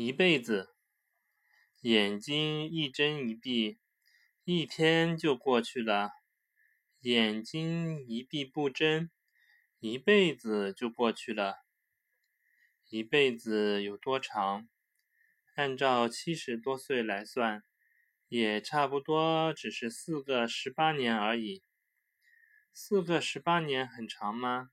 [0.00, 0.76] 一辈子，
[1.80, 3.80] 眼睛一睁一闭，
[4.44, 6.10] 一天就过去了；
[7.00, 9.10] 眼睛一闭不睁，
[9.80, 11.64] 一辈子就过去了。
[12.88, 14.68] 一辈子有多长？
[15.56, 17.64] 按照七十多岁来算，
[18.28, 21.64] 也差不多只是四个十八年而已。
[22.72, 24.70] 四个十八年很长吗？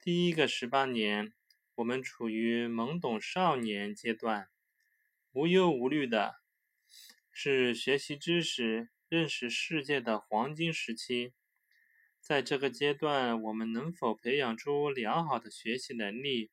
[0.00, 1.32] 第一个十八年。
[1.80, 4.50] 我们处于懵懂少年阶段，
[5.32, 6.34] 无忧无虑的，
[7.32, 11.32] 是学习知识、认识世界的黄金时期。
[12.20, 16.50] 在这个阶段，我们能否培养出良好的学习能力，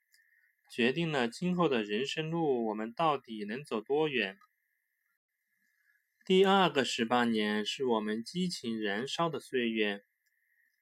[0.72, 4.40] 决定了今后的人生路我们到底能走多远。
[6.24, 10.06] 第二个十八年是我们激情燃烧的岁月，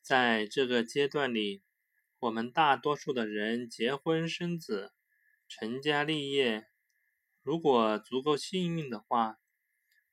[0.03, 1.63] 在这个阶段里。
[2.19, 4.93] 我们大多数的人结婚生子，
[5.49, 6.65] 成家立业。
[7.43, 9.37] 如果足够幸运的话，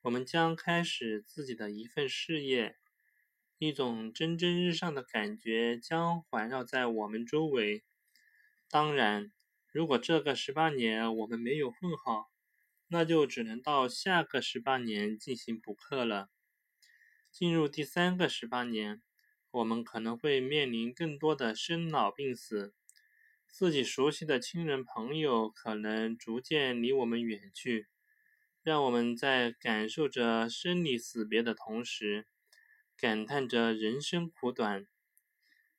[0.02, 2.76] 我们将开始自己的一份事业。
[3.58, 7.84] 一种蒸蒸日上的感觉将环绕在我们周围。
[8.68, 9.32] 当然，
[9.70, 12.32] 如果这个十八年我们没有混好，
[12.88, 16.28] 那就只能到下个十八年进行补课了。
[17.30, 19.00] 进入第三个十八年。
[19.52, 22.72] 我们可能会面临更多的生老病死，
[23.46, 27.86] 自己熟悉的亲人朋友可能逐渐离我们远去，
[28.62, 32.26] 让我们在感受着生离死别的同时，
[32.96, 34.86] 感叹着人生苦短。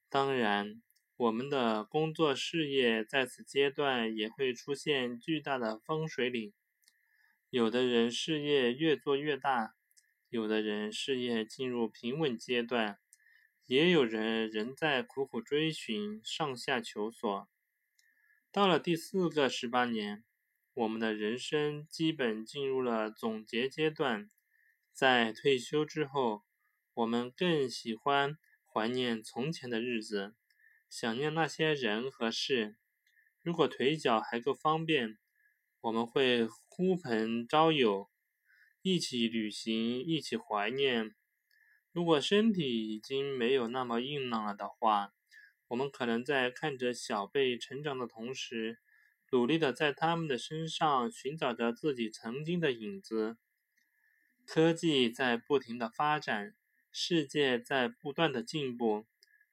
[0.07, 0.83] 当然，
[1.17, 6.53] 我们的工作事业在此阶段也会出现巨大的分水岭，
[7.49, 9.73] 有的人事业越做越大，
[10.29, 12.99] 有的人事业进入平稳阶段。
[13.65, 17.47] 也有人仍在苦苦追寻，上下求索。
[18.51, 20.23] 到了第四个十八年，
[20.73, 24.29] 我们的人生基本进入了总结阶段。
[24.91, 26.43] 在退休之后，
[26.93, 30.35] 我们更喜欢怀念从前的日子，
[30.89, 32.75] 想念那些人和事。
[33.41, 35.17] 如果腿脚还够方便，
[35.81, 38.09] 我们会呼朋招友，
[38.81, 41.15] 一起旅行，一起怀念。
[41.93, 45.13] 如果身体已经没有那么硬朗了的话，
[45.67, 48.79] 我们可能在看着小辈成长的同时，
[49.29, 53.37] 努力的在他们的身上寻找着自己曾经的影子。
[54.43, 56.55] 科技在不停的发展，
[56.91, 59.05] 世界在不断的进步。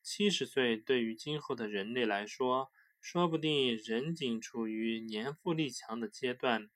[0.03, 2.71] 七十岁对于今后的人类来说，
[3.03, 6.71] 说不定仍仅处于年富力强的阶段。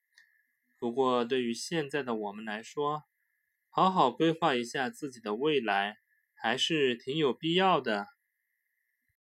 [0.79, 3.05] 不过，对于现在的我们来说，
[3.77, 5.97] 好好规划一下自己的未来，
[6.33, 8.07] 还是挺有必要的。